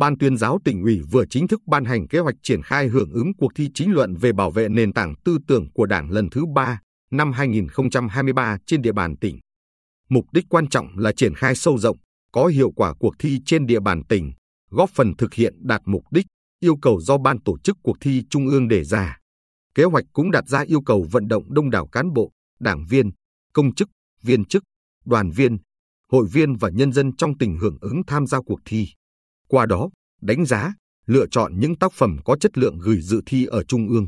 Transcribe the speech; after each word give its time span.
Ban 0.00 0.18
tuyên 0.18 0.36
giáo 0.36 0.58
tỉnh 0.64 0.82
ủy 0.82 1.00
vừa 1.10 1.24
chính 1.30 1.48
thức 1.48 1.60
ban 1.66 1.84
hành 1.84 2.08
kế 2.08 2.18
hoạch 2.18 2.34
triển 2.42 2.62
khai 2.62 2.88
hưởng 2.88 3.10
ứng 3.12 3.32
cuộc 3.38 3.52
thi 3.54 3.68
chính 3.74 3.92
luận 3.92 4.16
về 4.16 4.32
bảo 4.32 4.50
vệ 4.50 4.68
nền 4.68 4.92
tảng 4.92 5.14
tư 5.24 5.38
tưởng 5.46 5.70
của 5.74 5.86
Đảng 5.86 6.10
lần 6.10 6.30
thứ 6.30 6.44
3 6.54 6.80
năm 7.10 7.32
2023 7.32 8.58
trên 8.66 8.82
địa 8.82 8.92
bàn 8.92 9.16
tỉnh. 9.16 9.38
Mục 10.08 10.24
đích 10.32 10.44
quan 10.48 10.68
trọng 10.68 10.98
là 10.98 11.12
triển 11.12 11.34
khai 11.34 11.54
sâu 11.54 11.78
rộng, 11.78 11.96
có 12.32 12.46
hiệu 12.46 12.70
quả 12.70 12.94
cuộc 13.00 13.14
thi 13.18 13.38
trên 13.46 13.66
địa 13.66 13.80
bàn 13.80 14.02
tỉnh, 14.08 14.32
góp 14.70 14.90
phần 14.90 15.16
thực 15.18 15.34
hiện 15.34 15.54
đạt 15.58 15.80
mục 15.84 16.02
đích, 16.10 16.26
yêu 16.60 16.76
cầu 16.82 17.00
do 17.00 17.18
ban 17.18 17.42
tổ 17.42 17.58
chức 17.58 17.76
cuộc 17.82 17.96
thi 18.00 18.22
trung 18.30 18.48
ương 18.48 18.68
đề 18.68 18.84
ra. 18.84 19.18
Kế 19.74 19.84
hoạch 19.84 20.04
cũng 20.12 20.30
đặt 20.30 20.48
ra 20.48 20.60
yêu 20.60 20.80
cầu 20.80 21.06
vận 21.10 21.28
động 21.28 21.54
đông 21.54 21.70
đảo 21.70 21.86
cán 21.86 22.12
bộ, 22.12 22.30
đảng 22.60 22.84
viên, 22.90 23.10
công 23.52 23.74
chức, 23.74 23.88
viên 24.22 24.44
chức, 24.44 24.62
đoàn 25.04 25.30
viên, 25.30 25.58
hội 26.12 26.26
viên 26.32 26.56
và 26.56 26.70
nhân 26.70 26.92
dân 26.92 27.16
trong 27.16 27.38
tỉnh 27.38 27.58
hưởng 27.58 27.78
ứng 27.80 28.02
tham 28.06 28.26
gia 28.26 28.40
cuộc 28.40 28.60
thi. 28.64 28.88
Qua 29.50 29.66
đó, 29.66 29.90
đánh 30.20 30.44
giá, 30.46 30.74
lựa 31.06 31.26
chọn 31.30 31.60
những 31.60 31.78
tác 31.78 31.92
phẩm 31.92 32.16
có 32.24 32.36
chất 32.36 32.58
lượng 32.58 32.78
gửi 32.78 33.00
dự 33.00 33.20
thi 33.26 33.46
ở 33.46 33.64
Trung 33.64 33.88
ương. 33.88 34.06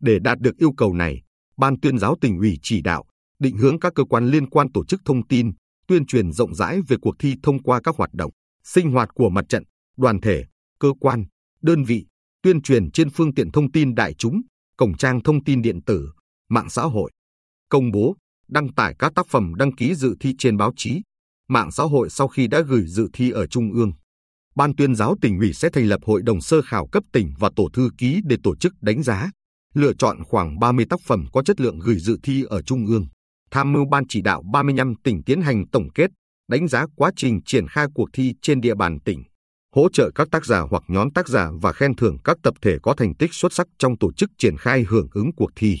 Để 0.00 0.18
đạt 0.18 0.38
được 0.40 0.56
yêu 0.56 0.72
cầu 0.76 0.94
này, 0.94 1.22
Ban 1.56 1.80
tuyên 1.80 1.98
giáo 1.98 2.16
tỉnh 2.20 2.38
ủy 2.38 2.58
chỉ 2.62 2.82
đạo, 2.82 3.04
định 3.38 3.56
hướng 3.56 3.80
các 3.80 3.92
cơ 3.94 4.04
quan 4.04 4.28
liên 4.28 4.50
quan 4.50 4.72
tổ 4.72 4.84
chức 4.84 5.00
thông 5.04 5.26
tin, 5.26 5.52
tuyên 5.86 6.06
truyền 6.06 6.32
rộng 6.32 6.54
rãi 6.54 6.80
về 6.88 6.96
cuộc 7.00 7.14
thi 7.18 7.34
thông 7.42 7.62
qua 7.62 7.80
các 7.84 7.96
hoạt 7.96 8.10
động, 8.12 8.30
sinh 8.64 8.90
hoạt 8.90 9.08
của 9.14 9.28
mặt 9.28 9.44
trận, 9.48 9.62
đoàn 9.96 10.20
thể, 10.20 10.44
cơ 10.80 10.88
quan, 11.00 11.24
đơn 11.62 11.84
vị, 11.84 12.06
tuyên 12.42 12.62
truyền 12.62 12.90
trên 12.90 13.10
phương 13.10 13.34
tiện 13.34 13.50
thông 13.50 13.72
tin 13.72 13.94
đại 13.94 14.14
chúng, 14.14 14.40
cổng 14.76 14.96
trang 14.96 15.22
thông 15.22 15.44
tin 15.44 15.62
điện 15.62 15.82
tử, 15.86 16.08
mạng 16.48 16.70
xã 16.70 16.82
hội, 16.82 17.10
công 17.68 17.90
bố, 17.90 18.16
đăng 18.48 18.74
tải 18.74 18.94
các 18.98 19.12
tác 19.14 19.26
phẩm 19.28 19.54
đăng 19.54 19.76
ký 19.76 19.94
dự 19.94 20.14
thi 20.20 20.34
trên 20.38 20.56
báo 20.56 20.72
chí, 20.76 21.02
mạng 21.48 21.70
xã 21.72 21.82
hội 21.82 22.10
sau 22.10 22.28
khi 22.28 22.46
đã 22.46 22.60
gửi 22.60 22.86
dự 22.86 23.08
thi 23.12 23.30
ở 23.30 23.46
Trung 23.46 23.72
ương. 23.72 23.92
Ban 24.58 24.76
tuyên 24.76 24.94
giáo 24.94 25.16
tỉnh 25.20 25.38
ủy 25.38 25.52
sẽ 25.52 25.68
thành 25.72 25.86
lập 25.86 26.00
hội 26.04 26.22
đồng 26.22 26.40
sơ 26.40 26.62
khảo 26.62 26.86
cấp 26.86 27.04
tỉnh 27.12 27.32
và 27.38 27.50
tổ 27.56 27.68
thư 27.72 27.90
ký 27.98 28.20
để 28.24 28.36
tổ 28.42 28.56
chức 28.56 28.72
đánh 28.80 29.02
giá, 29.02 29.30
lựa 29.74 29.92
chọn 29.98 30.24
khoảng 30.24 30.58
30 30.58 30.86
tác 30.90 31.00
phẩm 31.00 31.24
có 31.32 31.42
chất 31.42 31.60
lượng 31.60 31.78
gửi 31.78 31.98
dự 31.98 32.18
thi 32.22 32.44
ở 32.48 32.62
Trung 32.62 32.86
ương. 32.86 33.06
Tham 33.50 33.72
mưu 33.72 33.84
Ban 33.90 34.04
chỉ 34.08 34.22
đạo 34.22 34.42
35 34.52 34.94
tỉnh 35.04 35.22
tiến 35.22 35.40
hành 35.40 35.68
tổng 35.68 35.88
kết, 35.94 36.10
đánh 36.48 36.68
giá 36.68 36.86
quá 36.96 37.10
trình 37.16 37.40
triển 37.46 37.68
khai 37.68 37.86
cuộc 37.94 38.08
thi 38.12 38.32
trên 38.42 38.60
địa 38.60 38.74
bàn 38.74 38.98
tỉnh, 39.04 39.22
hỗ 39.74 39.88
trợ 39.92 40.10
các 40.14 40.28
tác 40.30 40.46
giả 40.46 40.60
hoặc 40.60 40.82
nhóm 40.88 41.10
tác 41.12 41.28
giả 41.28 41.50
và 41.62 41.72
khen 41.72 41.96
thưởng 41.96 42.16
các 42.24 42.36
tập 42.42 42.54
thể 42.62 42.78
có 42.82 42.94
thành 42.94 43.14
tích 43.14 43.34
xuất 43.34 43.52
sắc 43.52 43.66
trong 43.78 43.98
tổ 43.98 44.12
chức 44.12 44.30
triển 44.38 44.56
khai 44.56 44.84
hưởng 44.88 45.08
ứng 45.12 45.30
cuộc 45.36 45.50
thi. 45.56 45.78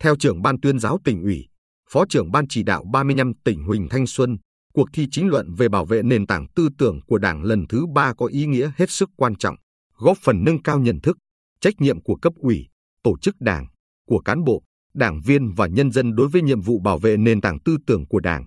Theo 0.00 0.16
trưởng 0.16 0.42
Ban 0.42 0.60
tuyên 0.60 0.78
giáo 0.78 0.98
tỉnh 1.04 1.22
ủy, 1.22 1.46
Phó 1.90 2.04
trưởng 2.08 2.30
Ban 2.30 2.48
chỉ 2.48 2.62
đạo 2.62 2.84
35 2.92 3.32
tỉnh 3.44 3.64
Huỳnh 3.64 3.88
Thanh 3.88 4.06
Xuân, 4.06 4.36
cuộc 4.76 4.88
thi 4.92 5.08
chính 5.10 5.28
luận 5.28 5.54
về 5.54 5.68
bảo 5.68 5.84
vệ 5.84 6.02
nền 6.02 6.26
tảng 6.26 6.46
tư 6.54 6.68
tưởng 6.78 7.00
của 7.06 7.18
Đảng 7.18 7.42
lần 7.42 7.66
thứ 7.68 7.86
ba 7.94 8.14
có 8.14 8.26
ý 8.26 8.46
nghĩa 8.46 8.70
hết 8.76 8.90
sức 8.90 9.10
quan 9.16 9.36
trọng, 9.36 9.56
góp 9.98 10.18
phần 10.22 10.44
nâng 10.44 10.62
cao 10.62 10.78
nhận 10.78 11.00
thức, 11.00 11.16
trách 11.60 11.74
nhiệm 11.78 12.02
của 12.02 12.16
cấp 12.16 12.32
ủy, 12.36 12.66
tổ 13.02 13.18
chức 13.18 13.34
đảng, 13.40 13.66
của 14.06 14.18
cán 14.18 14.44
bộ, 14.44 14.62
đảng 14.94 15.20
viên 15.20 15.52
và 15.52 15.66
nhân 15.66 15.92
dân 15.92 16.14
đối 16.14 16.28
với 16.28 16.42
nhiệm 16.42 16.60
vụ 16.60 16.80
bảo 16.80 16.98
vệ 16.98 17.16
nền 17.16 17.40
tảng 17.40 17.58
tư 17.64 17.76
tưởng 17.86 18.06
của 18.06 18.20
Đảng, 18.20 18.46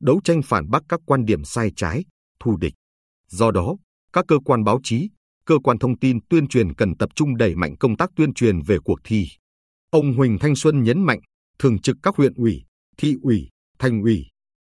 đấu 0.00 0.20
tranh 0.24 0.42
phản 0.42 0.70
bác 0.70 0.82
các 0.88 1.00
quan 1.06 1.24
điểm 1.24 1.44
sai 1.44 1.70
trái, 1.76 2.04
thù 2.40 2.56
địch. 2.56 2.74
Do 3.28 3.50
đó, 3.50 3.76
các 4.12 4.24
cơ 4.28 4.38
quan 4.44 4.64
báo 4.64 4.80
chí, 4.82 5.08
cơ 5.46 5.58
quan 5.64 5.78
thông 5.78 5.98
tin 5.98 6.18
tuyên 6.30 6.48
truyền 6.48 6.74
cần 6.74 6.96
tập 6.96 7.08
trung 7.14 7.36
đẩy 7.36 7.54
mạnh 7.54 7.76
công 7.76 7.96
tác 7.96 8.10
tuyên 8.16 8.34
truyền 8.34 8.60
về 8.60 8.78
cuộc 8.84 9.00
thi. 9.04 9.28
Ông 9.90 10.14
Huỳnh 10.14 10.38
Thanh 10.38 10.56
Xuân 10.56 10.82
nhấn 10.82 11.02
mạnh, 11.02 11.20
thường 11.58 11.78
trực 11.78 11.96
các 12.02 12.16
huyện 12.16 12.34
ủy, 12.34 12.62
thị 12.96 13.16
ủy, 13.22 13.48
thành 13.78 14.02
ủy, 14.02 14.26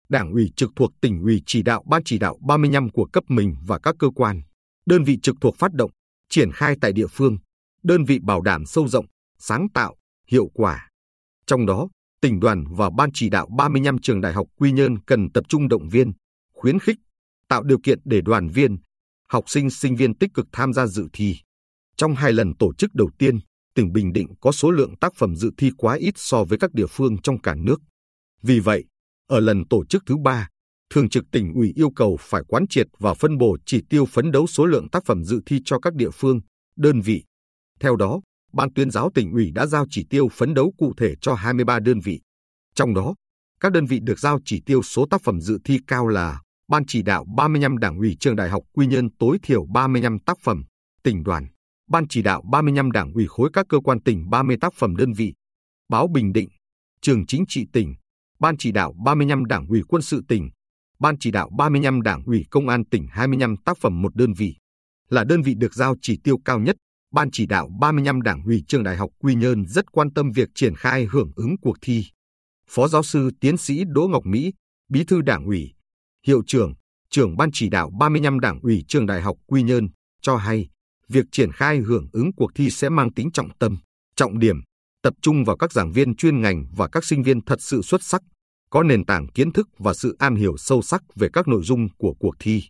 đảng 0.10 0.32
ủy 0.32 0.52
trực 0.56 0.72
thuộc 0.76 0.92
tỉnh 1.02 1.22
ủy 1.22 1.42
chỉ 1.46 1.64
đạo 1.64 1.84
ban 1.88 2.02
chỉ 2.06 2.18
đạo 2.18 2.38
35 2.48 2.90
của 2.90 3.06
cấp 3.06 3.24
mình 3.28 3.56
và 3.66 3.80
các 3.80 3.96
cơ 4.00 4.08
quan, 4.16 4.42
đơn 4.86 5.04
vị 5.04 5.18
trực 5.24 5.36
thuộc 5.42 5.56
phát 5.58 5.74
động, 5.74 5.92
triển 6.30 6.52
khai 6.52 6.76
tại 6.82 6.94
địa 6.94 7.08
phương, 7.08 7.38
đơn 7.84 8.06
vị 8.06 8.20
bảo 8.24 8.42
đảm 8.42 8.66
sâu 8.66 8.88
rộng, 8.88 9.06
sáng 9.40 9.68
tạo, 9.74 9.96
hiệu 10.28 10.48
quả. 10.54 10.90
Trong 11.46 11.66
đó, 11.66 11.88
tỉnh 12.22 12.40
đoàn 12.40 12.64
và 12.70 12.90
ban 12.98 13.10
chỉ 13.14 13.30
đạo 13.30 13.48
35 13.58 13.98
trường 14.02 14.22
đại 14.22 14.34
học 14.34 14.48
Quy 14.58 14.72
Nhơn 14.72 15.04
cần 15.04 15.32
tập 15.34 15.44
trung 15.50 15.68
động 15.68 15.90
viên, 15.90 16.12
khuyến 16.54 16.80
khích, 16.80 16.98
tạo 17.48 17.64
điều 17.64 17.78
kiện 17.84 18.00
để 18.06 18.22
đoàn 18.22 18.50
viên, 18.50 18.78
học 19.30 19.44
sinh 19.48 19.70
sinh 19.70 19.96
viên 19.96 20.18
tích 20.18 20.30
cực 20.34 20.46
tham 20.52 20.74
gia 20.74 20.88
dự 20.88 21.08
thi. 21.14 21.36
Trong 21.98 22.16
hai 22.16 22.34
lần 22.34 22.56
tổ 22.60 22.74
chức 22.74 22.94
đầu 22.94 23.10
tiên, 23.18 23.40
tỉnh 23.76 23.94
Bình 23.94 24.14
Định 24.14 24.28
có 24.42 24.52
số 24.52 24.72
lượng 24.72 24.98
tác 25.02 25.14
phẩm 25.16 25.36
dự 25.36 25.52
thi 25.58 25.72
quá 25.78 25.96
ít 25.96 26.14
so 26.16 26.44
với 26.44 26.58
các 26.60 26.74
địa 26.74 26.88
phương 26.90 27.18
trong 27.24 27.42
cả 27.42 27.56
nước. 27.56 27.82
Vì 28.42 28.60
vậy, 28.60 28.86
ở 29.30 29.40
lần 29.40 29.68
tổ 29.68 29.86
chức 29.86 30.04
thứ 30.06 30.18
ba, 30.18 30.48
Thường 30.94 31.10
trực 31.10 31.26
tỉnh 31.32 31.54
ủy 31.54 31.74
yêu 31.76 31.90
cầu 31.96 32.18
phải 32.20 32.42
quán 32.48 32.66
triệt 32.70 32.88
và 33.00 33.14
phân 33.14 33.38
bổ 33.38 33.58
chỉ 33.66 33.82
tiêu 33.90 34.06
phấn 34.06 34.32
đấu 34.32 34.48
số 34.48 34.66
lượng 34.66 34.90
tác 34.90 35.06
phẩm 35.06 35.24
dự 35.24 35.42
thi 35.46 35.62
cho 35.66 35.80
các 35.80 35.94
địa 35.94 36.10
phương, 36.14 36.40
đơn 36.76 37.02
vị. 37.02 37.24
Theo 37.80 37.96
đó, 37.96 38.22
Ban 38.54 38.74
tuyên 38.74 38.92
giáo 38.92 39.12
tỉnh 39.14 39.32
ủy 39.32 39.52
đã 39.52 39.66
giao 39.66 39.86
chỉ 39.90 40.06
tiêu 40.10 40.28
phấn 40.30 40.54
đấu 40.54 40.74
cụ 40.78 40.94
thể 40.98 41.16
cho 41.22 41.34
23 41.34 41.80
đơn 41.80 42.00
vị. 42.00 42.22
Trong 42.76 42.94
đó, 42.94 43.16
các 43.60 43.72
đơn 43.72 43.86
vị 43.86 44.00
được 44.04 44.20
giao 44.20 44.40
chỉ 44.46 44.62
tiêu 44.66 44.84
số 44.84 45.06
tác 45.10 45.22
phẩm 45.24 45.42
dự 45.42 45.60
thi 45.64 45.80
cao 45.88 46.08
là 46.08 46.42
Ban 46.68 46.84
chỉ 46.88 47.02
đạo 47.02 47.26
35 47.36 47.78
Đảng 47.78 47.98
ủy 47.98 48.18
trường 48.20 48.36
Đại 48.36 48.50
học 48.50 48.64
Quy 48.74 48.88
Nhơn 48.88 49.10
tối 49.20 49.38
thiểu 49.44 49.66
35 49.66 50.20
tác 50.20 50.38
phẩm, 50.44 50.64
tỉnh 51.04 51.24
đoàn, 51.24 51.48
Ban 51.90 52.08
chỉ 52.08 52.22
đạo 52.22 52.44
35 52.52 52.92
Đảng 52.92 53.14
ủy 53.14 53.28
khối 53.28 53.50
các 53.54 53.66
cơ 53.70 53.80
quan 53.80 54.02
tỉnh 54.02 54.30
30 54.30 54.58
tác 54.62 54.74
phẩm 54.74 54.96
đơn 54.96 55.14
vị, 55.14 55.34
Báo 55.90 56.08
Bình 56.08 56.34
Định, 56.34 56.50
Trường 57.02 57.26
Chính 57.26 57.44
trị 57.48 57.66
tỉnh, 57.74 57.96
Ban 58.40 58.58
chỉ 58.58 58.72
đạo 58.72 58.94
35 59.06 59.46
Đảng 59.46 59.68
ủy 59.68 59.82
quân 59.88 60.02
sự 60.02 60.22
tỉnh, 60.28 60.50
Ban 61.00 61.16
chỉ 61.20 61.32
đạo 61.32 61.50
35 61.58 62.02
Đảng 62.02 62.24
ủy 62.24 62.46
công 62.50 62.68
an 62.68 62.86
tỉnh 62.86 63.08
25 63.12 63.56
tác 63.58 63.78
phẩm 63.78 64.02
một 64.02 64.16
đơn 64.16 64.34
vị, 64.34 64.56
là 65.10 65.24
đơn 65.24 65.42
vị 65.42 65.54
được 65.58 65.74
giao 65.74 65.96
chỉ 66.02 66.20
tiêu 66.24 66.38
cao 66.46 66.60
nhất. 66.60 66.76
Ban 67.14 67.32
chỉ 67.32 67.46
đạo 67.46 67.70
35 67.80 68.22
Đảng 68.22 68.44
ủy 68.44 68.64
trường 68.68 68.84
Đại 68.84 68.98
học 68.98 69.10
Quy 69.20 69.36
Nhơn 69.36 69.66
rất 69.66 69.92
quan 69.92 70.14
tâm 70.14 70.32
việc 70.32 70.50
triển 70.56 70.76
khai 70.76 71.06
hưởng 71.06 71.32
ứng 71.36 71.56
cuộc 71.62 71.78
thi. 71.82 72.06
Phó 72.70 72.88
giáo 72.88 73.04
sư 73.04 73.32
tiến 73.42 73.58
sĩ 73.58 73.84
Đỗ 73.88 74.08
Ngọc 74.08 74.26
Mỹ, 74.26 74.54
Bí 74.90 75.04
thư 75.04 75.22
Đảng 75.22 75.46
ủy, 75.46 75.74
Hiệu 76.28 76.42
trưởng, 76.48 76.74
trưởng 77.10 77.38
Ban 77.38 77.50
chỉ 77.54 77.70
đạo 77.70 77.92
35 78.00 78.40
Đảng 78.40 78.60
ủy 78.60 78.84
trường 78.88 79.06
Đại 79.06 79.22
học 79.22 79.38
Quy 79.48 79.64
Nhơn 79.64 79.88
cho 80.22 80.36
hay, 80.36 80.70
việc 81.08 81.26
triển 81.32 81.52
khai 81.52 81.78
hưởng 81.78 82.08
ứng 82.12 82.32
cuộc 82.36 82.52
thi 82.56 82.70
sẽ 82.70 82.90
mang 82.90 83.14
tính 83.14 83.32
trọng 83.32 83.50
tâm, 83.60 83.78
trọng 84.16 84.40
điểm, 84.40 84.62
tập 85.04 85.14
trung 85.22 85.44
vào 85.44 85.58
các 85.58 85.72
giảng 85.72 85.92
viên 85.92 86.16
chuyên 86.16 86.42
ngành 86.42 86.66
và 86.76 86.88
các 86.92 87.06
sinh 87.06 87.24
viên 87.24 87.42
thật 87.42 87.62
sự 87.62 87.82
xuất 87.82 88.04
sắc, 88.04 88.22
có 88.70 88.84
nền 88.84 89.06
tảng 89.06 89.28
kiến 89.28 89.52
thức 89.52 89.68
và 89.78 89.94
sự 89.94 90.16
am 90.20 90.36
hiểu 90.36 90.58
sâu 90.58 90.82
sắc 90.82 91.02
về 91.16 91.28
các 91.34 91.48
nội 91.48 91.62
dung 91.64 91.88
của 91.98 92.14
cuộc 92.20 92.36
thi. 92.40 92.64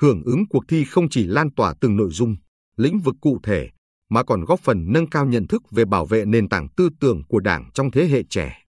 Hưởng 0.00 0.22
ứng 0.24 0.44
cuộc 0.50 0.64
thi 0.68 0.84
không 0.84 1.08
chỉ 1.08 1.24
lan 1.24 1.54
tỏa 1.56 1.74
từng 1.80 1.96
nội 1.96 2.10
dung, 2.12 2.36
lĩnh 2.76 2.98
vực 2.98 3.14
cụ 3.20 3.38
thể, 3.42 3.70
mà 4.10 4.24
còn 4.24 4.44
góp 4.44 4.60
phần 4.60 4.84
nâng 4.92 5.08
cao 5.10 5.26
nhận 5.26 5.46
thức 5.46 5.62
về 5.70 5.84
bảo 5.84 6.06
vệ 6.06 6.24
nền 6.24 6.48
tảng 6.48 6.68
tư 6.76 6.88
tưởng 7.00 7.22
của 7.28 7.40
Đảng 7.40 7.70
trong 7.74 7.90
thế 7.90 8.06
hệ 8.06 8.22
trẻ. 8.30 8.63